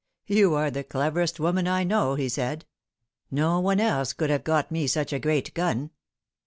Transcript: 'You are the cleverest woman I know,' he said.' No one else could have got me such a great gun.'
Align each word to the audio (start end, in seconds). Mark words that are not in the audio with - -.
'You 0.25 0.55
are 0.55 0.71
the 0.71 0.83
cleverest 0.83 1.39
woman 1.39 1.67
I 1.67 1.83
know,' 1.83 2.15
he 2.15 2.27
said.' 2.27 2.65
No 3.29 3.59
one 3.59 3.79
else 3.79 4.13
could 4.13 4.31
have 4.31 4.43
got 4.43 4.71
me 4.71 4.87
such 4.87 5.13
a 5.13 5.19
great 5.19 5.53
gun.' 5.53 5.91